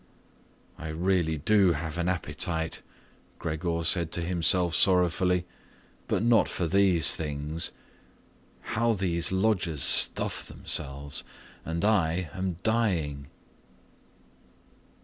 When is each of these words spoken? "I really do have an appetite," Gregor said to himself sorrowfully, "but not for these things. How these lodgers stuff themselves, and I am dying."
"I 0.79 0.87
really 0.87 1.37
do 1.37 1.73
have 1.73 1.99
an 1.99 2.09
appetite," 2.09 2.81
Gregor 3.37 3.83
said 3.83 4.11
to 4.13 4.23
himself 4.23 4.73
sorrowfully, 4.73 5.45
"but 6.07 6.23
not 6.23 6.49
for 6.49 6.67
these 6.67 7.15
things. 7.15 7.69
How 8.61 8.93
these 8.93 9.31
lodgers 9.31 9.83
stuff 9.83 10.43
themselves, 10.47 11.23
and 11.63 11.85
I 11.85 12.31
am 12.33 12.57
dying." 12.63 13.27